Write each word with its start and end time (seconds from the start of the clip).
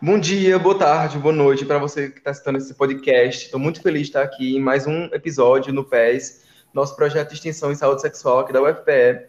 Bom 0.00 0.16
dia, 0.16 0.60
boa 0.60 0.78
tarde, 0.78 1.18
boa 1.18 1.34
noite 1.34 1.64
para 1.64 1.76
você 1.76 2.08
que 2.08 2.18
está 2.18 2.30
assistindo 2.30 2.56
esse 2.56 2.72
podcast. 2.72 3.46
Estou 3.46 3.58
muito 3.58 3.82
feliz 3.82 4.02
de 4.02 4.08
estar 4.10 4.22
aqui 4.22 4.56
em 4.56 4.60
mais 4.60 4.86
um 4.86 5.06
episódio 5.06 5.72
no 5.72 5.84
PES, 5.84 6.44
nosso 6.72 6.94
projeto 6.94 7.30
de 7.30 7.34
extensão 7.34 7.72
em 7.72 7.74
saúde 7.74 8.02
sexual 8.02 8.38
aqui 8.38 8.52
da 8.52 8.62
UFPE. 8.62 9.26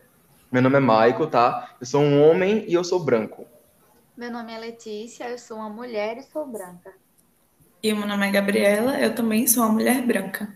Meu 0.51 0.61
nome 0.61 0.77
é 0.77 0.79
Maico, 0.79 1.25
tá? 1.25 1.75
Eu 1.82 1.87
sou 1.87 2.01
um 2.01 2.21
homem 2.21 2.65
e 2.68 2.73
eu 2.75 2.83
sou 2.83 3.00
branco. 3.00 3.47
Meu 4.15 4.32
nome 4.32 4.54
é 4.54 4.59
Letícia, 4.59 5.27
eu 5.27 5.39
sou 5.39 5.57
uma 5.57 5.69
mulher 5.69 6.18
e 6.18 6.21
sou 6.21 6.45
branca. 6.45 6.93
E 7.81 7.91
meu 7.91 8.05
nome 8.05 8.27
é 8.27 8.31
Gabriela, 8.31 8.99
eu 8.99 9.15
também 9.15 9.47
sou 9.47 9.63
uma 9.63 9.73
mulher 9.73 10.05
branca. 10.05 10.54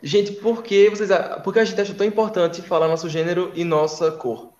Gente, 0.00 0.30
por 0.34 0.62
que 0.62 0.88
vocês, 0.88 1.10
por 1.42 1.52
que 1.52 1.58
a 1.58 1.64
gente 1.64 1.80
acha 1.80 1.94
tão 1.94 2.06
importante 2.06 2.62
falar 2.62 2.86
nosso 2.86 3.08
gênero 3.08 3.50
e 3.56 3.64
nossa 3.64 4.12
cor? 4.12 4.51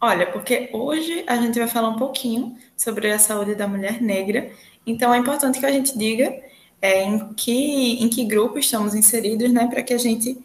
Olha, 0.00 0.26
porque 0.30 0.70
hoje 0.72 1.24
a 1.26 1.36
gente 1.36 1.58
vai 1.58 1.68
falar 1.68 1.90
um 1.90 1.96
pouquinho 1.96 2.56
sobre 2.76 3.10
a 3.10 3.18
saúde 3.18 3.54
da 3.54 3.68
mulher 3.68 4.00
negra, 4.00 4.50
então 4.86 5.12
é 5.12 5.18
importante 5.18 5.60
que 5.60 5.66
a 5.66 5.72
gente 5.72 5.96
diga 5.98 6.42
é, 6.80 7.02
em, 7.02 7.34
que, 7.34 8.02
em 8.02 8.08
que 8.08 8.24
grupo 8.24 8.58
estamos 8.58 8.94
inseridos, 8.94 9.52
né, 9.52 9.66
para 9.66 9.82
que 9.82 9.92
a 9.92 9.98
gente, 9.98 10.42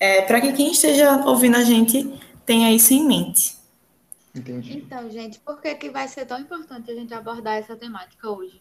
é, 0.00 0.22
para 0.22 0.40
que 0.40 0.52
quem 0.52 0.72
esteja 0.72 1.24
ouvindo 1.24 1.56
a 1.56 1.62
gente 1.62 2.12
tenha 2.44 2.72
isso 2.72 2.92
em 2.92 3.06
mente. 3.06 3.56
Entendi. 4.34 4.78
Então, 4.78 5.08
gente, 5.08 5.38
por 5.38 5.60
que, 5.60 5.74
que 5.76 5.88
vai 5.88 6.08
ser 6.08 6.26
tão 6.26 6.38
importante 6.38 6.90
a 6.90 6.94
gente 6.94 7.14
abordar 7.14 7.54
essa 7.54 7.76
temática 7.76 8.28
hoje? 8.28 8.60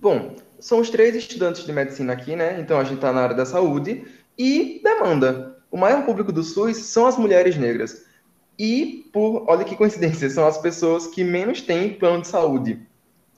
Bom, 0.00 0.36
são 0.60 0.78
os 0.80 0.90
três 0.90 1.14
estudantes 1.14 1.64
de 1.64 1.72
medicina 1.72 2.12
aqui, 2.12 2.36
né? 2.36 2.60
Então 2.60 2.78
a 2.78 2.84
gente 2.84 2.96
está 2.96 3.12
na 3.12 3.22
área 3.22 3.36
da 3.36 3.46
saúde 3.46 4.04
e 4.36 4.80
demanda. 4.82 5.56
O 5.70 5.76
maior 5.76 6.04
público 6.04 6.32
do 6.32 6.42
SUS 6.42 6.76
são 6.76 7.06
as 7.06 7.16
mulheres 7.16 7.56
negras. 7.56 8.04
E, 8.64 9.10
por, 9.12 9.44
olha 9.48 9.64
que 9.64 9.74
coincidência, 9.74 10.30
são 10.30 10.46
as 10.46 10.56
pessoas 10.56 11.08
que 11.08 11.24
menos 11.24 11.60
têm 11.62 11.94
plano 11.94 12.22
de 12.22 12.28
saúde. 12.28 12.78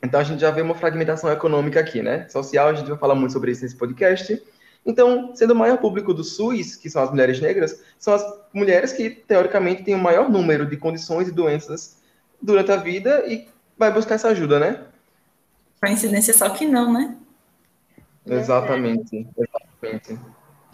Então 0.02 0.20
a 0.20 0.22
gente 0.22 0.38
já 0.38 0.50
vê 0.50 0.60
uma 0.60 0.74
fragmentação 0.74 1.32
econômica 1.32 1.80
aqui, 1.80 2.02
né? 2.02 2.28
Social, 2.28 2.68
a 2.68 2.74
gente 2.74 2.90
vai 2.90 2.98
falar 2.98 3.14
muito 3.14 3.32
sobre 3.32 3.50
isso 3.50 3.62
nesse 3.62 3.74
podcast. 3.74 4.42
Então, 4.84 5.34
sendo 5.34 5.52
o 5.52 5.56
maior 5.56 5.78
público 5.78 6.12
do 6.12 6.22
SUS, 6.22 6.76
que 6.76 6.90
são 6.90 7.02
as 7.02 7.10
mulheres 7.10 7.40
negras, 7.40 7.82
são 7.98 8.12
as 8.12 8.22
mulheres 8.52 8.92
que, 8.92 9.08
teoricamente, 9.08 9.82
têm 9.82 9.94
o 9.94 9.98
maior 9.98 10.28
número 10.28 10.66
de 10.66 10.76
condições 10.76 11.26
e 11.26 11.32
doenças 11.32 11.96
durante 12.42 12.70
a 12.70 12.76
vida 12.76 13.24
e 13.26 13.48
vai 13.78 13.90
buscar 13.90 14.16
essa 14.16 14.28
ajuda, 14.28 14.60
né? 14.60 14.82
Coincidência 15.80 16.34
só 16.34 16.50
que 16.50 16.66
não, 16.66 16.92
né? 16.92 17.16
Exatamente, 18.26 19.26
exatamente. 19.38 20.20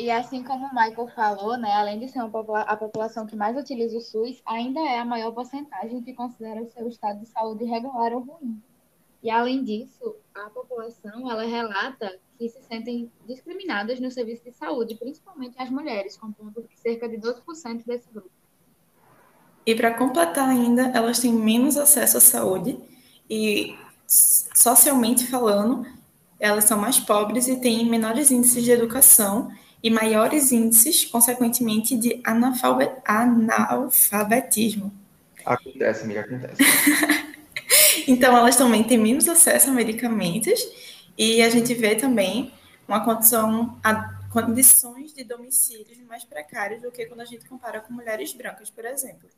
E 0.00 0.10
assim 0.10 0.42
como 0.42 0.64
o 0.64 0.74
Michael 0.74 1.08
falou, 1.08 1.58
né, 1.58 1.70
além 1.74 1.98
de 1.98 2.08
ser 2.08 2.26
popula 2.30 2.62
a 2.62 2.74
população 2.74 3.26
que 3.26 3.36
mais 3.36 3.54
utiliza 3.54 3.98
o 3.98 4.00
SUS, 4.00 4.40
ainda 4.46 4.80
é 4.80 4.98
a 4.98 5.04
maior 5.04 5.30
porcentagem 5.32 6.00
que 6.00 6.14
considera 6.14 6.62
o 6.62 6.70
seu 6.70 6.88
estado 6.88 7.20
de 7.20 7.26
saúde 7.26 7.66
regular 7.66 8.10
ou 8.14 8.20
ruim. 8.20 8.62
E 9.22 9.28
além 9.28 9.62
disso, 9.62 10.16
a 10.34 10.48
população 10.48 11.30
ela 11.30 11.44
relata 11.44 12.18
que 12.38 12.48
se 12.48 12.62
sentem 12.62 13.12
discriminadas 13.26 14.00
no 14.00 14.10
serviço 14.10 14.42
de 14.44 14.52
saúde, 14.52 14.94
principalmente 14.94 15.60
as 15.60 15.68
mulheres, 15.68 16.16
compondo 16.16 16.66
cerca 16.76 17.06
de 17.06 17.18
12% 17.18 17.84
desse 17.84 18.08
grupo. 18.10 18.30
E 19.66 19.74
para 19.74 19.92
completar 19.92 20.48
ainda, 20.48 20.84
elas 20.94 21.18
têm 21.18 21.34
menos 21.34 21.76
acesso 21.76 22.16
à 22.16 22.20
saúde 22.22 22.80
e 23.28 23.76
socialmente 24.06 25.26
falando, 25.26 25.84
elas 26.38 26.64
são 26.64 26.78
mais 26.80 26.98
pobres 26.98 27.46
e 27.48 27.60
têm 27.60 27.84
menores 27.84 28.30
índices 28.30 28.64
de 28.64 28.70
educação 28.70 29.52
e 29.82 29.90
maiores 29.90 30.52
índices, 30.52 31.04
consequentemente, 31.04 31.96
de 31.96 32.20
analfabetismo. 32.24 34.92
Acontece, 35.44 36.04
amiga, 36.04 36.20
acontece. 36.20 36.62
então, 38.06 38.36
elas 38.36 38.56
também 38.56 38.84
têm 38.84 38.98
menos 38.98 39.28
acesso 39.28 39.70
a 39.70 39.72
medicamentos 39.72 40.60
e 41.16 41.42
a 41.42 41.48
gente 41.48 41.72
vê 41.74 41.94
também 41.94 42.52
uma 42.86 43.04
condição, 43.04 43.78
condições 44.30 45.14
de 45.14 45.24
domicílios 45.24 45.98
mais 46.08 46.24
precárias 46.24 46.82
do 46.82 46.90
que 46.90 47.06
quando 47.06 47.20
a 47.20 47.24
gente 47.24 47.48
compara 47.48 47.80
com 47.80 47.92
mulheres 47.92 48.32
brancas, 48.32 48.68
por 48.68 48.84
exemplo. 48.84 49.28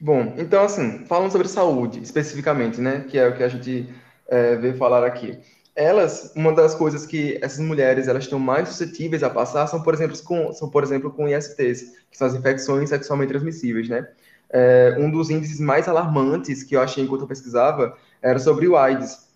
Bom, 0.00 0.34
então 0.36 0.64
assim, 0.64 1.04
falando 1.06 1.30
sobre 1.30 1.46
saúde 1.46 2.02
especificamente, 2.02 2.80
né, 2.80 3.04
que 3.08 3.16
é 3.16 3.28
o 3.28 3.36
que 3.36 3.44
a 3.44 3.48
gente 3.48 3.88
é, 4.26 4.56
veio 4.56 4.76
falar 4.76 5.06
aqui. 5.06 5.38
Elas, 5.74 6.32
uma 6.36 6.52
das 6.52 6.74
coisas 6.74 7.06
que 7.06 7.38
essas 7.42 7.58
mulheres 7.60 8.06
elas 8.06 8.24
estão 8.24 8.38
mais 8.38 8.68
suscetíveis 8.68 9.22
a 9.22 9.30
passar 9.30 9.66
são, 9.66 9.82
por 9.82 9.94
exemplo, 9.94 10.16
com, 10.22 10.52
são, 10.52 10.68
por 10.68 10.82
exemplo, 10.82 11.10
com 11.10 11.28
ISTs, 11.28 11.94
que 12.10 12.18
são 12.18 12.26
as 12.26 12.34
infecções 12.34 12.90
sexualmente 12.90 13.30
transmissíveis, 13.30 13.88
né? 13.88 14.06
É, 14.50 14.96
um 14.98 15.10
dos 15.10 15.30
índices 15.30 15.58
mais 15.58 15.88
alarmantes 15.88 16.62
que 16.62 16.76
eu 16.76 16.82
achei 16.82 17.02
enquanto 17.02 17.22
eu 17.22 17.26
pesquisava 17.26 17.96
era 18.20 18.38
sobre 18.38 18.68
o 18.68 18.76
AIDS, 18.76 19.30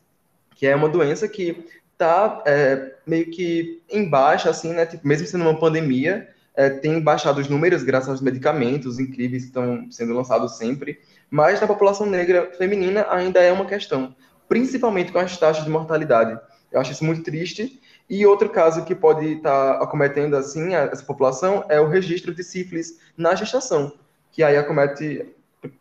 que 0.55 0.67
é 0.67 0.77
uma 0.77 0.91
doença 0.91 1.27
que 1.27 1.65
está 1.93 2.43
é, 2.47 2.95
meio 3.07 3.31
que 3.31 3.83
em 3.89 4.09
baixa, 4.09 4.51
assim, 4.51 4.75
né? 4.75 4.85
Tipo, 4.85 5.09
mesmo 5.09 5.27
sendo 5.27 5.43
uma 5.43 5.59
pandemia, 5.59 6.29
é, 6.55 6.71
tem 6.71 7.01
baixado 7.01 7.39
os 7.39 7.49
números 7.49 7.83
graças 7.83 8.09
aos 8.09 8.21
medicamentos 8.21 8.99
incríveis 8.99 9.45
que 9.45 9.49
estão 9.49 9.91
sendo 9.91 10.15
lançados 10.15 10.57
sempre, 10.57 11.01
mas 11.31 11.61
na 11.61 11.67
população 11.67 12.07
negra 12.07 12.51
feminina 12.57 13.07
ainda 13.11 13.41
é 13.41 13.53
uma 13.53 13.67
questão, 13.67 14.15
principalmente 14.49 15.13
com 15.13 15.19
as 15.19 15.37
taxas 15.37 15.65
de 15.65 15.71
mortalidade. 15.71 16.39
Eu 16.71 16.81
acho 16.81 16.93
isso 16.93 17.05
muito 17.05 17.23
triste. 17.23 17.81
E 18.09 18.25
outro 18.25 18.49
caso 18.49 18.85
que 18.85 18.95
pode 18.95 19.27
estar 19.35 19.79
tá 19.79 19.85
acometendo 19.85 20.37
assim 20.37 20.75
essa 20.75 21.05
população 21.05 21.65
é 21.69 21.81
o 21.81 21.89
registro 21.89 22.35
de 22.35 22.45
sífilis 22.45 23.01
na 23.17 23.35
gestação, 23.35 23.93
que 24.31 24.43
aí 24.43 24.57
acomete 24.57 25.35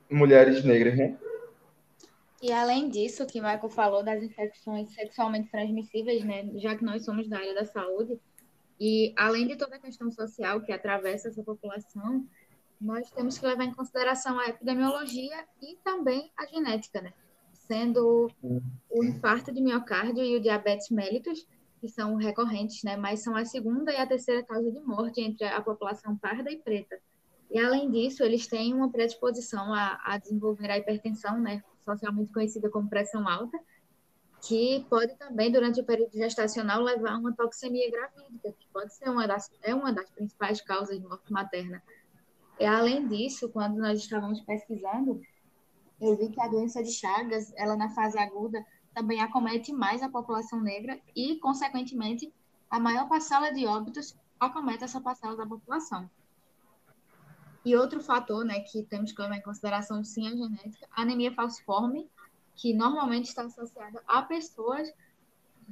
mulheres 0.09 0.63
negras, 0.63 0.97
né? 0.97 1.17
E 2.41 2.51
além 2.51 2.89
disso, 2.89 3.25
que 3.25 3.39
Michael 3.39 3.69
falou 3.69 4.03
das 4.03 4.21
infecções 4.21 4.93
sexualmente 4.93 5.49
transmissíveis, 5.49 6.23
né, 6.23 6.47
já 6.55 6.75
que 6.75 6.83
nós 6.83 7.03
somos 7.03 7.27
da 7.27 7.37
área 7.37 7.55
da 7.55 7.65
saúde, 7.65 8.19
e 8.79 9.13
além 9.15 9.47
de 9.47 9.55
toda 9.55 9.77
a 9.77 9.79
questão 9.79 10.11
social 10.11 10.61
que 10.61 10.71
atravessa 10.71 11.29
essa 11.29 11.41
população, 11.41 12.25
nós 12.79 13.09
temos 13.11 13.37
que 13.37 13.45
levar 13.45 13.63
em 13.63 13.73
consideração 13.73 14.39
a 14.39 14.47
epidemiologia 14.47 15.45
e 15.61 15.77
também 15.83 16.31
a 16.37 16.45
genética, 16.45 17.01
né? 17.01 17.13
Sendo 17.67 18.29
o 18.89 19.03
infarto 19.03 19.51
de 19.51 19.61
miocárdio 19.61 20.23
e 20.23 20.35
o 20.35 20.41
diabetes 20.41 20.89
mellitus, 20.89 21.47
que 21.81 21.87
são 21.87 22.15
recorrentes, 22.15 22.83
né? 22.83 22.95
Mas 22.95 23.21
são 23.21 23.35
a 23.35 23.45
segunda 23.45 23.91
e 23.91 23.97
a 23.97 24.05
terceira 24.07 24.43
causa 24.43 24.71
de 24.71 24.79
morte 24.79 25.21
entre 25.21 25.45
a 25.45 25.61
população 25.61 26.15
parda 26.17 26.51
e 26.51 26.57
preta. 26.57 26.97
E 27.51 27.59
além 27.59 27.89
disso, 27.89 28.23
eles 28.23 28.47
têm 28.47 28.73
uma 28.73 28.91
predisposição 28.91 29.73
a, 29.73 29.99
a 30.03 30.17
desenvolver 30.17 30.69
a 30.69 30.77
hipertensão, 30.77 31.39
né? 31.39 31.63
socialmente 31.85 32.33
conhecida 32.33 32.69
como 32.69 32.89
pressão 32.89 33.29
alta, 33.29 33.57
que 34.41 34.85
pode 34.89 35.15
também, 35.15 35.51
durante 35.51 35.79
o 35.79 35.85
período 35.85 36.13
gestacional, 36.13 36.81
levar 36.81 37.13
a 37.13 37.17
uma 37.17 37.33
toxemia 37.33 37.89
gravídica, 37.89 38.51
que 38.51 38.67
pode 38.73 38.93
ser 38.93 39.09
uma 39.09 39.27
das, 39.27 39.49
é 39.61 39.73
uma 39.73 39.93
das 39.93 40.09
principais 40.09 40.61
causas 40.61 40.99
de 40.99 41.07
morte 41.07 41.31
materna. 41.31 41.81
E, 42.59 42.65
além 42.65 43.07
disso, 43.07 43.49
quando 43.49 43.77
nós 43.77 43.99
estávamos 43.99 44.41
pesquisando, 44.41 45.21
eu 45.99 46.15
vi 46.15 46.29
que 46.29 46.41
a 46.41 46.47
doença 46.47 46.83
de 46.83 46.91
Chagas, 46.91 47.53
ela 47.55 47.75
na 47.75 47.89
fase 47.89 48.17
aguda, 48.17 48.65
também 48.93 49.21
acomete 49.21 49.73
mais 49.73 50.01
a 50.01 50.09
população 50.09 50.61
negra 50.61 50.99
e, 51.15 51.37
consequentemente, 51.37 52.31
a 52.69 52.79
maior 52.79 53.07
parcela 53.07 53.51
de 53.51 53.65
óbitos 53.65 54.15
acomete 54.39 54.83
essa 54.83 55.01
parcela 55.01 55.35
da 55.35 55.45
população. 55.45 56.09
E 57.63 57.75
outro 57.75 57.99
fator, 57.99 58.45
né, 58.45 58.59
que 58.59 58.83
temos 58.83 59.11
que 59.11 59.21
levar 59.21 59.37
em 59.37 59.41
consideração 59.41 60.03
sim 60.03 60.27
a 60.27 60.35
genética, 60.35 60.87
a 60.91 61.01
anemia 61.01 61.33
falciforme, 61.33 62.09
que 62.55 62.73
normalmente 62.73 63.25
está 63.25 63.43
associada 63.43 64.01
a 64.07 64.21
pessoas 64.21 64.93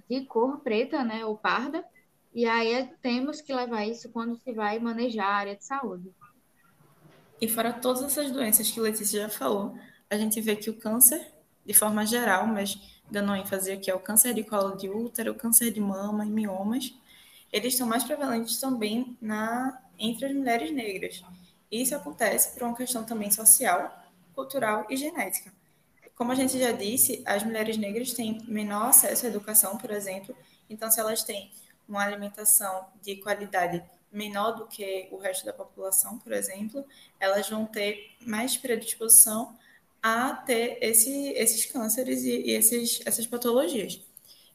de 0.09 0.25
cor 0.25 0.59
preta, 0.59 1.03
né, 1.03 1.23
ou 1.23 1.37
parda, 1.37 1.85
e 2.33 2.45
aí 2.45 2.91
temos 3.01 3.41
que 3.41 3.53
levar 3.53 3.85
isso 3.85 4.09
quando 4.09 4.35
se 4.37 4.51
vai 4.53 4.79
manejar 4.79 5.27
a 5.27 5.35
área 5.35 5.55
de 5.55 5.63
saúde. 5.63 6.11
E 7.39 7.47
fora 7.47 7.71
todas 7.71 8.01
essas 8.01 8.31
doenças 8.31 8.71
que 8.71 8.79
Letícia 8.79 9.21
já 9.21 9.29
falou, 9.29 9.77
a 10.09 10.17
gente 10.17 10.39
vê 10.41 10.55
que 10.55 10.69
o 10.69 10.73
câncer, 10.73 11.31
de 11.65 11.73
forma 11.73 12.05
geral, 12.05 12.45
mas 12.47 12.77
dando 13.09 13.35
ênfase 13.35 13.71
aqui 13.71 13.91
ao 13.91 13.99
câncer 13.99 14.33
de 14.33 14.43
colo 14.43 14.75
de 14.75 14.89
útero, 14.89 15.35
câncer 15.35 15.71
de 15.71 15.79
mama 15.79 16.25
e 16.25 16.29
miomas, 16.29 16.93
eles 17.51 17.75
são 17.75 17.87
mais 17.87 18.03
prevalentes 18.03 18.59
também 18.59 19.17
na 19.21 19.79
entre 19.99 20.25
as 20.25 20.33
mulheres 20.33 20.71
negras. 20.71 21.23
Isso 21.71 21.95
acontece 21.95 22.53
por 22.53 22.63
uma 22.63 22.75
questão 22.75 23.03
também 23.03 23.31
social, 23.31 24.03
cultural 24.33 24.85
e 24.89 24.97
genética. 24.97 25.53
Como 26.15 26.31
a 26.31 26.35
gente 26.35 26.59
já 26.59 26.71
disse, 26.71 27.21
as 27.25 27.43
mulheres 27.43 27.77
negras 27.77 28.13
têm 28.13 28.41
menor 28.47 28.89
acesso 28.89 29.25
à 29.25 29.29
educação, 29.29 29.77
por 29.77 29.91
exemplo, 29.91 30.35
então 30.69 30.89
se 30.89 30.99
elas 30.99 31.23
têm 31.23 31.51
uma 31.87 32.03
alimentação 32.03 32.87
de 33.01 33.15
qualidade 33.17 33.83
menor 34.11 34.51
do 34.51 34.67
que 34.67 35.07
o 35.11 35.17
resto 35.17 35.45
da 35.45 35.53
população, 35.53 36.19
por 36.19 36.31
exemplo, 36.31 36.85
elas 37.19 37.49
vão 37.49 37.65
ter 37.65 38.15
mais 38.21 38.55
predisposição 38.55 39.55
a 40.03 40.35
ter 40.35 40.77
esse, 40.81 41.29
esses 41.29 41.65
cânceres 41.65 42.23
e, 42.23 42.41
e 42.47 42.51
esses, 42.51 43.01
essas 43.05 43.25
patologias. 43.25 44.01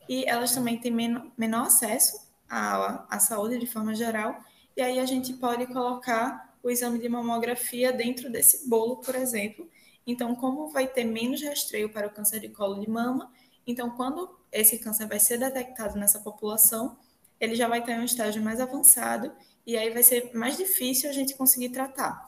E 0.09 0.25
elas 0.27 0.55
também 0.55 0.79
têm 0.79 0.93
menor, 0.93 1.27
menor 1.39 1.67
acesso 1.67 2.19
à, 2.49 3.17
à 3.17 3.19
saúde 3.19 3.59
de 3.59 3.67
forma 3.67 3.95
geral, 3.95 4.45
e 4.77 4.83
aí 4.83 4.99
a 5.01 5.07
gente 5.07 5.33
pode 5.35 5.67
colocar 5.69 6.57
o 6.63 6.71
exame 6.71 6.99
de 6.99 7.09
mamografia 7.09 7.93
dentro 7.93 8.31
desse 8.31 8.69
bolo, 8.69 8.97
por 8.99 9.15
exemplo, 9.15 9.69
Então, 10.07 10.35
como 10.35 10.69
vai 10.71 10.89
ter 10.89 11.05
menos 11.05 11.43
rastreio 11.43 11.93
para 11.93 12.07
o 12.07 12.11
câncer 12.11 12.41
de 12.41 12.49
colo 12.49 12.81
de 12.81 12.89
mama, 12.91 13.31
então 13.67 13.91
quando 13.91 14.39
esse 14.51 14.79
câncer 14.79 15.07
vai 15.07 15.21
ser 15.21 15.39
detectado 15.39 15.99
nessa 15.99 16.21
população, 16.21 16.97
ele 17.39 17.55
já 17.55 17.69
vai 17.69 17.81
estar 17.81 17.93
em 17.93 18.01
um 18.01 18.05
estágio 18.05 18.43
mais 18.43 18.61
avançado 18.61 19.33
e 19.67 19.77
aí 19.77 19.91
vai 19.91 20.03
ser 20.03 20.33
mais 20.35 20.57
difícil 20.57 21.11
a 21.11 21.13
gente 21.13 21.35
conseguir 21.35 21.69
tratar. 21.71 22.28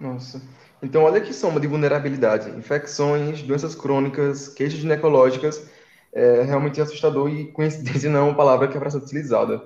Nossa. 0.00 0.40
Então, 0.82 1.02
olha 1.02 1.20
que 1.20 1.32
soma 1.32 1.60
de 1.60 1.66
vulnerabilidade. 1.66 2.50
Infecções, 2.50 3.42
doenças 3.42 3.74
crônicas, 3.74 4.48
queixas 4.48 4.80
ginecológicas. 4.80 5.68
É 6.12 6.42
realmente 6.42 6.80
assustador 6.80 7.28
e 7.28 7.46
coincidência 7.52 8.10
não 8.10 8.20
é 8.20 8.22
uma 8.22 8.36
palavra 8.36 8.66
que 8.66 8.76
é 8.76 8.80
para 8.80 8.90
ser 8.90 8.96
utilizada. 8.96 9.62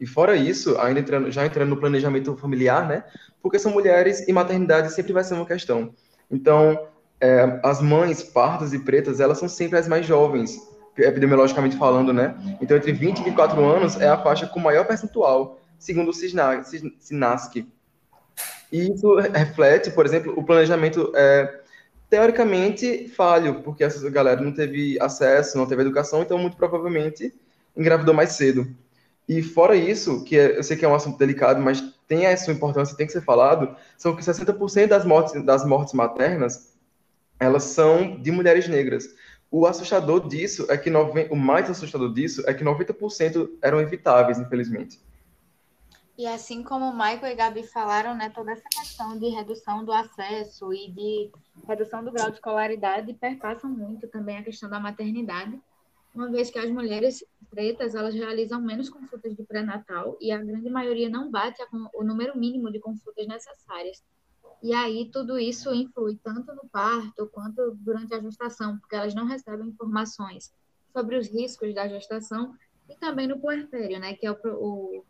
E 0.00 0.06
fora 0.06 0.36
isso, 0.36 0.78
ainda 0.78 1.00
entrando, 1.00 1.30
já 1.30 1.44
entrando 1.44 1.70
no 1.70 1.76
planejamento 1.76 2.36
familiar, 2.36 2.86
né? 2.86 3.02
Porque 3.42 3.58
são 3.58 3.72
mulheres 3.72 4.28
e 4.28 4.32
maternidade 4.32 4.92
sempre 4.92 5.12
vai 5.12 5.24
ser 5.24 5.34
uma 5.34 5.46
questão. 5.46 5.92
Então, 6.30 6.86
é, 7.20 7.58
as 7.64 7.80
mães 7.80 8.22
pardas 8.22 8.72
e 8.72 8.78
pretas, 8.78 9.18
elas 9.18 9.38
são 9.38 9.48
sempre 9.48 9.78
as 9.78 9.88
mais 9.88 10.06
jovens, 10.06 10.56
epidemiologicamente 10.96 11.76
falando, 11.76 12.12
né? 12.12 12.36
Então, 12.60 12.76
entre 12.76 12.92
20 12.92 13.18
e 13.18 13.24
24 13.24 13.64
anos 13.64 14.00
é 14.00 14.08
a 14.08 14.18
faixa 14.18 14.46
com 14.46 14.60
maior 14.60 14.86
percentual, 14.86 15.58
segundo 15.78 16.10
o 16.10 16.14
SINASC. 16.14 17.66
E 18.70 18.92
isso 18.92 19.16
reflete, 19.16 19.90
por 19.90 20.04
exemplo, 20.04 20.34
o 20.36 20.44
planejamento 20.44 21.12
é, 21.14 21.60
teoricamente 22.10 23.08
falho, 23.08 23.62
porque 23.62 23.84
essa 23.84 24.08
galera 24.10 24.40
não 24.40 24.52
teve 24.52 25.00
acesso, 25.00 25.56
não 25.56 25.66
teve 25.66 25.82
educação, 25.82 26.22
então 26.22 26.38
muito 26.38 26.56
provavelmente 26.56 27.34
engravidou 27.76 28.14
mais 28.14 28.32
cedo. 28.32 28.66
E 29.28 29.42
fora 29.42 29.76
isso, 29.76 30.24
que 30.24 30.38
é, 30.38 30.58
eu 30.58 30.62
sei 30.62 30.76
que 30.76 30.84
é 30.84 30.88
um 30.88 30.94
assunto 30.94 31.18
delicado, 31.18 31.60
mas 31.60 31.82
tem 32.06 32.26
a 32.26 32.36
sua 32.36 32.54
importância, 32.54 32.96
tem 32.96 33.06
que 33.06 33.12
ser 33.12 33.22
falado, 33.22 33.76
são 33.96 34.16
que 34.16 34.22
60% 34.22 34.86
das 34.86 35.04
mortes, 35.04 35.44
das 35.44 35.64
mortes 35.66 35.92
maternas, 35.92 36.74
elas 37.38 37.64
são 37.64 38.20
de 38.20 38.30
mulheres 38.30 38.66
negras. 38.66 39.14
O 39.50 39.66
assustador 39.66 40.26
disso 40.26 40.66
é 40.70 40.76
que, 40.76 40.90
o 40.90 41.36
mais 41.36 41.70
assustador 41.70 42.12
disso 42.12 42.42
é 42.46 42.54
que 42.54 42.64
90% 42.64 43.50
eram 43.62 43.80
evitáveis, 43.80 44.38
infelizmente. 44.38 44.98
E 46.18 46.26
assim 46.26 46.64
como 46.64 46.86
o 46.86 46.92
Michael 46.92 47.32
e 47.32 47.34
Gabi 47.36 47.62
falaram, 47.62 48.12
né, 48.12 48.28
toda 48.28 48.50
essa 48.50 48.68
questão 48.68 49.16
de 49.16 49.28
redução 49.28 49.84
do 49.84 49.92
acesso 49.92 50.74
e 50.74 50.90
de 50.90 51.30
redução 51.64 52.04
do 52.04 52.10
grau 52.10 52.28
de 52.28 52.38
escolaridade 52.38 53.14
perpassam 53.14 53.70
muito 53.70 54.08
também 54.08 54.36
a 54.36 54.42
questão 54.42 54.68
da 54.68 54.80
maternidade, 54.80 55.56
uma 56.12 56.28
vez 56.28 56.50
que 56.50 56.58
as 56.58 56.68
mulheres 56.72 57.24
pretas 57.48 57.94
elas 57.94 58.16
realizam 58.16 58.60
menos 58.60 58.90
consultas 58.90 59.36
de 59.36 59.44
pré-natal 59.44 60.18
e 60.20 60.32
a 60.32 60.42
grande 60.42 60.68
maioria 60.68 61.08
não 61.08 61.30
bate 61.30 61.62
o 61.94 62.02
número 62.02 62.36
mínimo 62.36 62.68
de 62.72 62.80
consultas 62.80 63.24
necessárias. 63.28 64.02
E 64.60 64.72
aí 64.74 65.08
tudo 65.12 65.38
isso 65.38 65.72
influi 65.72 66.18
tanto 66.20 66.52
no 66.52 66.68
parto 66.68 67.28
quanto 67.28 67.76
durante 67.76 68.12
a 68.12 68.20
gestação, 68.20 68.76
porque 68.80 68.96
elas 68.96 69.14
não 69.14 69.24
recebem 69.24 69.68
informações 69.68 70.52
sobre 70.92 71.16
os 71.16 71.28
riscos 71.28 71.72
da 71.72 71.86
gestação 71.86 72.56
e 72.88 72.96
também 72.96 73.28
no 73.28 73.38
puerpério, 73.38 74.00
né, 74.00 74.14
que 74.14 74.26
é 74.26 74.32
o, 74.32 74.36
o 74.44 75.04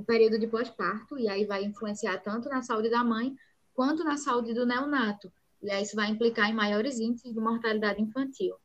o 0.00 0.04
período 0.04 0.38
de 0.38 0.46
pós-parto, 0.46 1.18
e 1.18 1.28
aí 1.28 1.44
vai 1.44 1.62
influenciar 1.62 2.18
tanto 2.18 2.48
na 2.48 2.62
saúde 2.62 2.88
da 2.88 3.04
mãe 3.04 3.36
quanto 3.74 4.02
na 4.02 4.16
saúde 4.16 4.54
do 4.54 4.66
neonato. 4.66 5.30
E 5.62 5.70
aí 5.70 5.82
isso 5.82 5.94
vai 5.94 6.08
implicar 6.08 6.48
em 6.48 6.54
maiores 6.54 6.98
índices 6.98 7.32
de 7.34 7.40
mortalidade 7.40 8.00
infantil. 8.00 8.56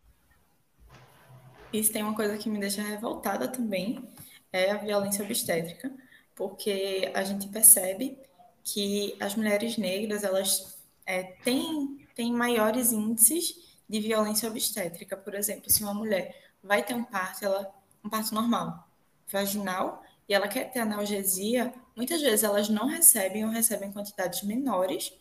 Isso 1.74 1.92
tem 1.92 2.04
uma 2.04 2.16
coisa 2.16 2.38
que 2.38 2.50
me 2.50 2.58
deixa 2.58 2.82
revoltada 2.82 3.48
também, 3.50 4.08
é 4.52 4.72
a 4.72 4.78
violência 4.78 5.26
obstétrica, 5.26 5.92
porque 6.34 7.12
a 7.14 7.24
gente 7.24 7.48
percebe 7.50 8.18
que 8.64 9.16
as 9.20 9.36
mulheres 9.36 9.78
negras, 9.78 10.24
elas 10.24 10.78
é, 11.06 11.24
têm, 11.44 12.08
têm 12.16 12.31
maiores 12.31 12.94
índices 12.94 13.78
de 13.90 14.00
violência 14.00 14.50
obstétrica. 14.50 15.18
Por 15.18 15.36
exemplo, 15.36 15.70
se 15.70 15.84
uma 15.84 15.94
mulher 15.94 16.54
vai 16.64 16.81
ter 16.81 16.94
um 16.94 17.04
parto, 17.04 17.44
ela, 17.44 17.70
um 18.04 18.10
parto 18.10 18.34
normal, 18.34 18.88
vaginal, 19.28 20.02
e 20.27 20.33
ela 20.33 20.48
quer 20.48 20.72
ter 20.72 20.80
analgesia, 20.80 21.74
muitas 21.95 22.22
vezes 22.22 22.44
elas 22.44 22.69
não 22.69 22.88
recebem 22.88 23.45
ou 23.45 23.51
recebem 23.51 23.92
quantidades 23.92 24.42
menores, 24.44 25.13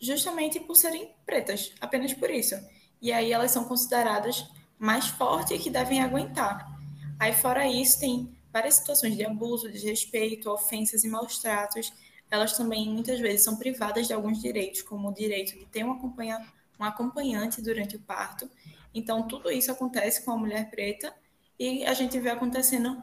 justamente 0.00 0.60
por 0.60 0.76
serem 0.76 1.14
pretas, 1.26 1.72
apenas 1.80 2.12
por 2.12 2.30
isso. 2.30 2.54
E 3.00 3.12
aí 3.12 3.32
elas 3.32 3.50
são 3.50 3.64
consideradas 3.64 4.44
mais 4.78 5.06
fortes 5.06 5.52
e 5.52 5.58
que 5.58 5.70
devem 5.70 6.02
aguentar. 6.02 6.70
Aí, 7.18 7.32
fora 7.32 7.66
isso, 7.68 8.00
tem 8.00 8.36
várias 8.52 8.74
situações 8.74 9.16
de 9.16 9.24
abuso, 9.24 9.70
desrespeito, 9.70 10.50
ofensas 10.50 11.04
e 11.04 11.08
maus 11.08 11.38
tratos. 11.38 11.92
Elas 12.30 12.56
também, 12.56 12.88
muitas 12.88 13.20
vezes, 13.20 13.44
são 13.44 13.56
privadas 13.56 14.08
de 14.08 14.12
alguns 14.12 14.40
direitos, 14.40 14.82
como 14.82 15.08
o 15.08 15.14
direito 15.14 15.56
de 15.56 15.64
ter 15.66 15.84
um, 15.84 15.92
acompanha 15.92 16.44
um 16.80 16.84
acompanhante 16.84 17.62
durante 17.62 17.94
o 17.94 18.00
parto. 18.00 18.50
Então, 18.92 19.26
tudo 19.28 19.50
isso 19.50 19.70
acontece 19.70 20.24
com 20.24 20.32
a 20.32 20.36
mulher 20.36 20.68
preta 20.68 21.14
e 21.58 21.84
a 21.84 21.94
gente 21.94 22.18
vê 22.18 22.30
acontecendo 22.30 23.02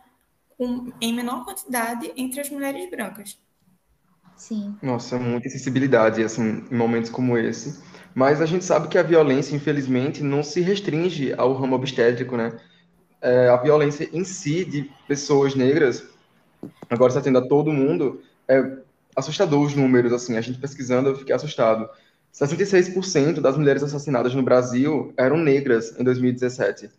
com, 0.59 0.91
em 0.99 1.13
menor 1.13 1.45
quantidade 1.45 2.11
entre 2.17 2.41
as 2.41 2.49
mulheres 2.49 2.89
brancas. 2.91 3.39
Sim. 4.35 4.75
Nossa, 4.81 5.17
muita 5.17 5.49
sensibilidade 5.49 6.21
assim, 6.21 6.65
em 6.69 6.75
momentos 6.75 7.09
como 7.09 7.37
esse. 7.37 7.81
Mas 8.13 8.41
a 8.41 8.45
gente 8.45 8.65
sabe 8.65 8.89
que 8.89 8.97
a 8.97 9.03
violência, 9.03 9.55
infelizmente, 9.55 10.21
não 10.21 10.43
se 10.43 10.59
restringe 10.59 11.33
ao 11.33 11.53
ramo 11.53 11.75
obstétrico, 11.75 12.35
né? 12.35 12.59
É, 13.21 13.47
a 13.47 13.55
violência 13.55 14.09
em 14.11 14.25
si 14.25 14.65
de 14.65 14.91
pessoas 15.07 15.55
negras, 15.55 16.03
agora 16.89 17.09
está 17.09 17.21
tendo 17.21 17.37
a 17.37 17.47
todo 17.47 17.71
mundo, 17.71 18.21
é 18.47 18.79
assustador 19.15 19.61
os 19.61 19.75
números, 19.75 20.11
assim, 20.11 20.35
a 20.35 20.41
gente 20.41 20.59
pesquisando 20.59 21.09
eu 21.09 21.15
fiquei 21.15 21.33
assustado. 21.33 21.89
66% 22.33 23.39
das 23.39 23.57
mulheres 23.57 23.83
assassinadas 23.83 24.35
no 24.35 24.43
Brasil 24.43 25.13
eram 25.15 25.37
negras 25.37 25.97
em 25.97 26.03
2017. 26.03 26.89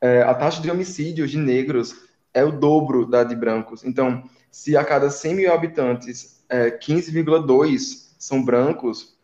É, 0.00 0.22
a 0.22 0.34
taxa 0.34 0.60
de 0.60 0.70
homicídios 0.70 1.30
de 1.30 1.38
negros 1.38 2.05
é 2.36 2.44
o 2.44 2.52
dobro 2.52 3.06
da 3.06 3.24
de 3.24 3.34
brancos. 3.34 3.82
Então, 3.82 4.22
se 4.50 4.76
a 4.76 4.84
cada 4.84 5.08
100 5.08 5.34
mil 5.34 5.52
habitantes, 5.52 6.44
é, 6.50 6.70
15,2 6.70 8.14
são 8.18 8.44
brancos, 8.44 9.16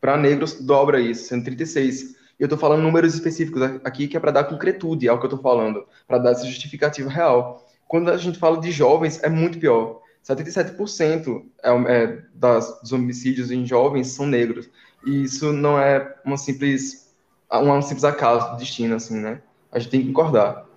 para 0.00 0.16
negros 0.16 0.54
dobra 0.54 1.00
isso, 1.00 1.26
sendo 1.26 1.44
36. 1.44 2.02
E 2.02 2.14
eu 2.38 2.46
estou 2.46 2.56
falando 2.56 2.82
números 2.82 3.14
específicos 3.14 3.60
aqui 3.84 4.06
que 4.06 4.16
é 4.16 4.20
para 4.20 4.30
dar 4.30 4.44
concretude 4.44 5.08
ao 5.08 5.18
que 5.18 5.26
eu 5.26 5.28
estou 5.30 5.42
falando, 5.42 5.84
para 6.06 6.18
dar 6.18 6.30
essa 6.30 6.46
justificativa 6.46 7.10
real. 7.10 7.66
Quando 7.88 8.08
a 8.10 8.16
gente 8.16 8.38
fala 8.38 8.60
de 8.60 8.70
jovens, 8.70 9.20
é 9.24 9.28
muito 9.28 9.58
pior. 9.58 10.00
77% 10.24 11.42
é, 11.64 11.70
é, 11.70 12.22
das, 12.32 12.80
dos 12.80 12.92
homicídios 12.92 13.50
em 13.50 13.66
jovens 13.66 14.06
são 14.08 14.24
negros. 14.24 14.70
E 15.04 15.24
isso 15.24 15.52
não 15.52 15.80
é 15.80 16.16
uma 16.24 16.36
simples, 16.36 17.12
um 17.52 17.82
simples 17.82 18.04
acaso, 18.04 18.56
destino, 18.56 18.94
assim, 18.94 19.18
né? 19.18 19.42
A 19.72 19.80
gente 19.80 19.90
tem 19.90 20.00
que 20.02 20.12
concordar. 20.12 20.69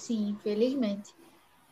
Sim, 0.00 0.30
infelizmente. 0.30 1.14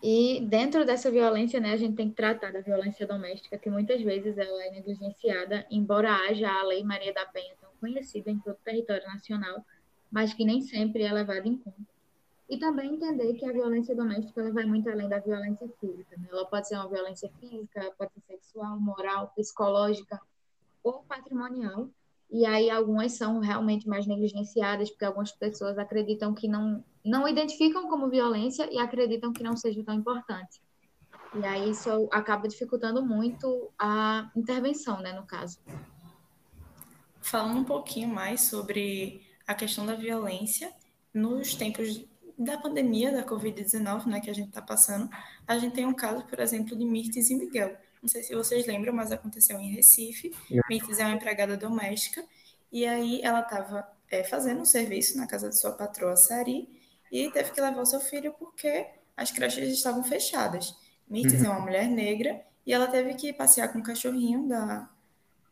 E 0.03 0.41
dentro 0.41 0.85
dessa 0.85 1.11
violência, 1.11 1.59
né, 1.59 1.73
a 1.73 1.77
gente 1.77 1.97
tem 1.97 2.11
que 2.11 2.17
tratar 2.17 2.53
da 2.53 2.61
violência 2.61 3.07
doméstica, 3.07 3.57
que 3.57 3.71
muitas 3.71 4.03
vezes 4.03 4.37
ela 4.37 4.65
é 4.65 4.71
negligenciada, 4.71 5.67
embora 5.71 6.13
haja 6.13 6.51
a 6.51 6.63
Lei 6.63 6.85
Maria 6.85 7.13
da 7.15 7.25
Penha, 7.27 7.55
tão 7.61 7.71
conhecida 7.81 8.31
em 8.31 8.39
todo 8.39 8.55
o 8.55 8.65
território 8.65 9.07
nacional, 9.07 9.65
mas 10.11 10.35
que 10.35 10.45
nem 10.45 10.61
sempre 10.61 11.05
é 11.05 11.13
levada 11.13 11.49
em 11.49 11.57
conta. 11.57 11.95
E 12.49 12.59
também 12.59 12.95
entender 12.95 13.33
que 13.35 13.47
a 13.47 13.53
violência 13.53 13.97
doméstica 13.97 14.43
ela 14.43 14.53
vai 14.53 14.67
muito 14.67 14.91
além 14.91 15.09
da 15.09 15.19
violência 15.19 15.67
física. 15.81 16.17
Né? 16.19 16.29
Ela 16.31 16.45
pode 16.45 16.69
ser 16.69 16.77
uma 16.77 16.89
violência 16.89 17.31
física, 17.41 17.91
pode 17.97 18.13
ser 18.13 18.21
sexual, 18.27 18.79
moral, 18.79 19.33
psicológica 19.35 20.21
ou 20.83 21.03
patrimonial. 21.05 21.89
E 22.35 22.45
aí 22.45 22.69
algumas 22.69 23.13
são 23.13 23.39
realmente 23.39 23.89
mais 23.89 24.09
negligenciadas, 24.09 24.91
porque 24.91 25.05
algumas 25.05 25.31
pessoas 25.31 25.79
acreditam 25.79 26.35
que 26.35 26.49
não 26.49 26.85
não 27.05 27.29
identificam 27.29 27.89
como 27.89 28.11
violência 28.11 28.69
e 28.73 28.79
acreditam 28.79 29.33
que 29.33 29.45
não 29.45 29.57
seja 29.57 29.85
tão 29.85 29.95
importante. 29.95 30.61
E 31.33 31.45
aí 31.45 31.71
isso 31.71 32.09
acaba 32.11 32.49
dificultando 32.49 33.07
muito 33.07 33.71
a 33.79 34.33
intervenção, 34.35 35.01
né, 35.01 35.13
no 35.13 35.25
caso. 35.25 35.61
Falando 37.21 37.61
um 37.61 37.65
pouquinho 37.65 38.09
mais 38.09 38.41
sobre 38.41 39.23
a 39.47 39.55
questão 39.55 39.87
da 39.87 39.95
violência, 39.95 40.73
nos 41.13 41.55
tempos 41.55 42.05
da 42.39 42.59
pandemia 42.59 43.13
da 43.13 43.25
Covid-19, 43.25 44.07
né, 44.07 44.21
que 44.21 44.31
a 44.31 44.35
gente 44.35 44.49
está 44.49 44.63
passando, 44.63 45.09
a 45.47 45.59
gente 45.59 45.75
tem 45.75 45.87
um 45.87 45.95
caso, 45.95 46.25
por 46.25 46.41
exemplo, 46.41 46.77
de 46.77 46.85
Mirtes 46.85 47.31
e 47.31 47.35
Miguel. 47.35 47.77
Não 48.03 48.09
sei 48.09 48.23
se 48.23 48.35
vocês 48.35 48.67
lembram, 48.67 48.93
mas 48.93 49.13
aconteceu 49.13 49.59
em 49.59 49.73
Recife. 49.73 50.35
Mirtes 50.69 50.99
é 50.99 51.05
uma 51.05 51.15
empregada 51.15 51.57
doméstica 51.57 52.25
e 52.71 52.85
aí 52.87 53.21
ela 53.23 53.41
estava 53.41 53.89
é, 54.11 54.23
fazendo 54.25 54.61
um 54.61 54.65
serviço 54.65 55.17
na 55.17 55.27
casa 55.27 55.49
de 55.49 55.59
sua 55.59 55.73
patroa 55.73 56.17
Sari 56.17 56.69
e 57.11 57.31
teve 57.31 57.53
que 57.53 57.61
levar 57.61 57.81
o 57.81 57.87
seu 57.87 58.01
filho 58.01 58.35
porque 58.39 58.87
as 59.17 59.31
creches 59.31 59.73
estavam 59.73 60.03
fechadas. 60.03 60.75
Mirtes 61.09 61.41
uhum. 61.41 61.47
é 61.47 61.51
uma 61.51 61.61
mulher 61.61 61.87
negra 61.89 62.45
e 62.67 62.73
ela 62.73 62.87
teve 62.87 63.15
que 63.15 63.33
passear 63.33 63.73
com 63.73 63.79
o 63.79 63.83
cachorrinho 63.83 64.49
da, 64.49 64.89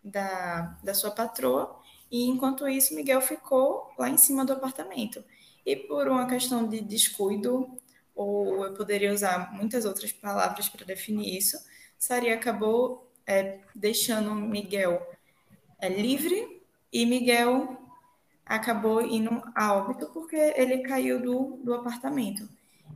da, 0.03 0.79
da 0.83 0.95
sua 0.95 1.11
patroa, 1.11 1.79
e 2.11 2.27
enquanto 2.27 2.69
isso, 2.69 2.95
Miguel 2.95 3.23
ficou 3.23 3.91
lá 3.99 4.11
em 4.11 4.19
cima 4.19 4.45
do 4.45 4.53
apartamento. 4.53 5.25
E 5.65 5.77
por 5.77 6.09
uma 6.09 6.27
questão 6.27 6.69
de 6.69 6.81
descuido, 6.81 7.79
ou 8.15 8.65
eu 8.65 8.75
poderia 8.75 9.13
usar 9.13 9.53
muitas 9.53 9.85
outras 9.85 10.13
palavras 10.13 10.69
para 10.69 10.85
definir 10.85 11.37
isso, 11.37 11.59
Sari 11.99 12.31
acabou 12.31 13.11
é, 13.27 13.61
deixando 13.75 14.35
Miguel 14.35 15.01
é, 15.79 15.89
livre 15.89 16.61
E 16.93 17.07
Miguel 17.07 17.77
acabou 18.45 19.01
indo 19.01 19.43
a 19.55 19.73
óbito 19.75 20.07
porque 20.13 20.37
ele 20.37 20.79
caiu 20.79 21.23
do, 21.23 21.61
do 21.65 21.75
apartamento. 21.75 22.49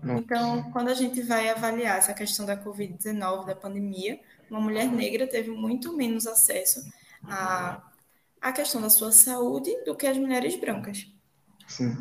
Então, 0.05 0.71
quando 0.73 0.89
a 0.89 0.95
gente 0.95 1.23
vai 1.23 1.49
avaliar 1.49 1.99
essa 1.99 2.13
questão 2.13 2.45
da 2.45 2.57
Covid-19, 2.57 3.47
da 3.47 3.55
pandemia, 3.55 4.21
uma 4.51 4.61
mulher 4.61 4.87
negra 4.91 5.27
teve 5.27 5.51
muito 5.51 5.97
menos 5.97 6.27
acesso 6.27 6.85
à, 7.25 7.83
à 8.41 8.53
questão 8.53 8.81
da 8.81 8.91
sua 8.91 9.11
saúde 9.11 9.75
do 9.85 9.97
que 9.97 10.07
as 10.07 10.17
mulheres 10.17 10.55
brancas. 10.57 11.11
Sim. 11.67 11.97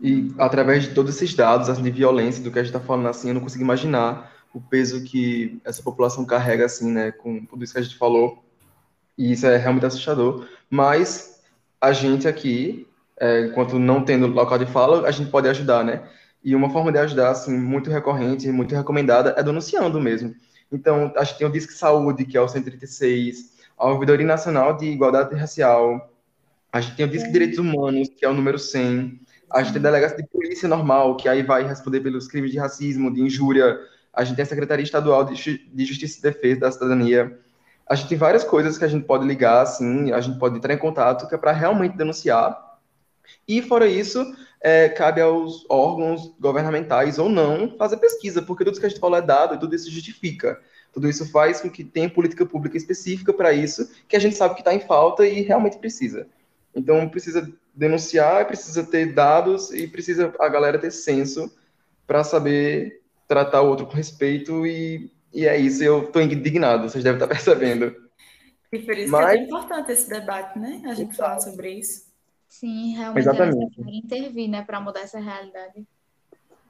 E 0.00 0.32
através 0.38 0.84
de 0.84 0.94
todos 0.94 1.14
esses 1.14 1.34
dados, 1.34 1.68
assim, 1.68 1.82
de 1.82 1.90
violência, 1.90 2.42
do 2.42 2.50
que 2.50 2.58
a 2.58 2.62
gente 2.62 2.74
está 2.74 2.80
falando 2.84 3.08
assim, 3.08 3.28
eu 3.28 3.34
não 3.34 3.40
consigo 3.40 3.62
imaginar 3.62 4.32
o 4.52 4.60
peso 4.60 5.02
que 5.04 5.60
essa 5.64 5.82
população 5.82 6.24
carrega, 6.24 6.66
assim, 6.66 6.90
né, 6.90 7.10
com 7.10 7.44
tudo 7.44 7.64
isso 7.64 7.72
que 7.72 7.78
a 7.78 7.82
gente 7.82 7.96
falou. 7.96 8.44
E 9.16 9.32
isso 9.32 9.46
é 9.46 9.56
realmente 9.56 9.86
assustador. 9.86 10.46
Mas 10.68 11.40
a 11.80 11.92
gente 11.92 12.26
aqui, 12.26 12.86
é, 13.18 13.46
enquanto 13.46 13.78
não 13.78 14.04
tendo 14.04 14.26
local 14.26 14.58
de 14.58 14.66
fala, 14.66 15.06
a 15.06 15.10
gente 15.10 15.30
pode 15.30 15.48
ajudar, 15.48 15.84
né? 15.84 16.02
E 16.44 16.54
uma 16.54 16.70
forma 16.70 16.90
de 16.90 16.98
ajudar, 16.98 17.30
assim, 17.30 17.56
muito 17.56 17.90
recorrente, 17.90 18.50
muito 18.50 18.74
recomendada, 18.74 19.34
é 19.36 19.42
denunciando 19.42 20.00
mesmo. 20.00 20.34
Então, 20.70 21.12
a 21.16 21.24
gente 21.24 21.38
tem 21.38 21.46
o 21.46 21.52
Disque 21.52 21.72
Saúde, 21.72 22.24
que 22.24 22.36
é 22.36 22.40
o 22.40 22.48
136, 22.48 23.52
a 23.76 23.88
Ouvidoria 23.88 24.26
Nacional 24.26 24.76
de 24.76 24.86
Igualdade 24.86 25.34
Racial, 25.34 26.12
a 26.72 26.80
gente 26.80 26.96
tem 26.96 27.04
o 27.04 27.08
Disque 27.08 27.30
Direitos 27.30 27.58
Humanos, 27.58 28.08
que 28.08 28.24
é 28.24 28.28
o 28.28 28.32
número 28.32 28.58
100, 28.58 29.20
a 29.54 29.62
gente 29.62 29.72
tem 29.72 29.82
Delegacia 29.82 30.16
de 30.16 30.28
Polícia 30.28 30.68
Normal, 30.68 31.16
que 31.16 31.28
aí 31.28 31.42
vai 31.42 31.64
responder 31.66 32.00
pelos 32.00 32.28
crimes 32.28 32.50
de 32.50 32.58
racismo, 32.58 33.12
de 33.12 33.20
injúria, 33.20 33.78
a 34.12 34.24
gente 34.24 34.36
tem 34.36 34.42
a 34.42 34.46
Secretaria 34.46 34.82
Estadual 34.82 35.24
de 35.24 35.84
Justiça 35.84 36.18
e 36.18 36.22
Defesa 36.22 36.60
da 36.60 36.72
Cidadania, 36.72 37.38
a 37.86 37.94
gente 37.94 38.08
tem 38.08 38.18
várias 38.18 38.44
coisas 38.44 38.78
que 38.78 38.84
a 38.84 38.88
gente 38.88 39.04
pode 39.04 39.26
ligar, 39.26 39.62
assim, 39.62 40.12
a 40.12 40.20
gente 40.20 40.38
pode 40.38 40.56
entrar 40.56 40.72
em 40.72 40.78
contato, 40.78 41.28
que 41.28 41.34
é 41.34 41.38
para 41.38 41.52
realmente 41.52 41.96
denunciar. 41.96 42.78
E, 43.46 43.60
fora 43.60 43.86
isso, 43.86 44.24
é, 44.60 44.88
cabe 44.88 45.20
aos 45.20 45.66
órgãos 45.68 46.34
governamentais 46.38 47.18
ou 47.18 47.28
não 47.28 47.76
fazer 47.76 47.96
pesquisa, 47.96 48.40
porque 48.40 48.64
tudo 48.64 48.72
isso 48.72 48.80
que 48.80 48.86
a 48.86 48.88
gente 48.88 49.00
fala 49.00 49.18
é 49.18 49.22
dado 49.22 49.54
e 49.54 49.58
tudo 49.58 49.74
isso 49.74 49.90
justifica. 49.90 50.60
Tudo 50.92 51.08
isso 51.08 51.30
faz 51.30 51.60
com 51.60 51.70
que 51.70 51.82
tenha 51.82 52.08
política 52.08 52.46
pública 52.46 52.76
específica 52.76 53.32
para 53.32 53.52
isso, 53.52 53.90
que 54.08 54.16
a 54.16 54.20
gente 54.20 54.36
sabe 54.36 54.54
que 54.54 54.60
está 54.60 54.74
em 54.74 54.80
falta 54.80 55.26
e 55.26 55.42
realmente 55.42 55.78
precisa. 55.78 56.26
Então, 56.74 57.08
precisa 57.08 57.50
denunciar, 57.74 58.46
precisa 58.46 58.84
ter 58.84 59.12
dados 59.12 59.70
e 59.72 59.86
precisa 59.86 60.34
a 60.38 60.48
galera 60.48 60.78
ter 60.78 60.90
senso 60.90 61.50
para 62.06 62.22
saber 62.22 63.02
tratar 63.26 63.62
o 63.62 63.68
outro 63.68 63.86
com 63.86 63.94
respeito 63.94 64.66
e, 64.66 65.10
e 65.32 65.46
é 65.46 65.56
isso. 65.56 65.82
Eu 65.82 66.04
estou 66.04 66.20
indignado, 66.20 66.88
vocês 66.88 67.02
devem 67.02 67.16
estar 67.16 67.28
percebendo. 67.32 67.94
E 68.72 68.78
por 68.78 68.96
isso 68.96 69.10
Mas... 69.10 69.32
que 69.32 69.38
é 69.38 69.42
importante 69.44 69.92
esse 69.92 70.08
debate, 70.08 70.58
né? 70.58 70.82
A 70.86 70.94
gente 70.94 71.16
falar 71.16 71.40
sobre 71.40 71.70
isso. 71.70 72.10
Sim, 72.48 72.94
realmente 72.94 73.22
Exatamente. 73.24 73.56
é 73.56 73.60
necessário 73.60 73.94
intervir, 73.94 74.48
né, 74.48 74.62
para 74.62 74.80
mudar 74.80 75.00
essa 75.00 75.18
realidade. 75.18 75.86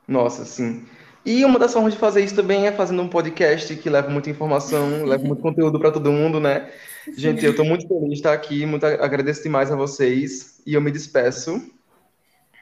Nossa, 0.07 0.45
sim. 0.45 0.87
E 1.25 1.45
uma 1.45 1.59
das 1.59 1.73
formas 1.73 1.93
de 1.93 1.99
fazer 1.99 2.25
isso 2.25 2.35
também 2.35 2.67
é 2.67 2.73
fazendo 2.73 3.03
um 3.03 3.09
podcast 3.09 3.77
que 3.77 3.89
leva 3.89 4.11
muita 4.11 4.31
informação, 4.31 5.05
leva 5.07 5.25
muito 5.25 5.41
conteúdo 5.41 5.79
para 5.79 5.93
todo 5.93 6.11
mundo, 6.11 6.41
né? 6.41 6.71
Gente, 7.17 7.45
eu 7.45 7.53
estou 7.53 7.65
muito 7.65 7.87
feliz 7.87 8.09
de 8.09 8.15
estar 8.15 8.33
aqui, 8.33 8.67
muito 8.67 8.85
agradeço 8.85 9.43
demais 9.43 9.71
a 9.71 9.77
vocês 9.77 10.61
e 10.67 10.75
eu 10.75 10.81
me 10.81 10.91
despeço. 10.91 11.61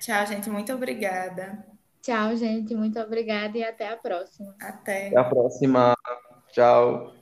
Tchau, 0.01 0.27
gente, 0.27 0.49
muito 0.49 0.73
obrigada. 0.73 1.65
Tchau, 2.03 2.35
gente, 2.37 2.75
muito 2.75 2.99
obrigada 2.99 3.57
e 3.59 3.63
até 3.63 3.93
a 3.93 3.97
próxima. 3.97 4.55
Até. 4.61 5.09
Até 5.09 5.19
a 5.19 5.25
próxima. 5.25 5.95
Tchau. 6.53 7.13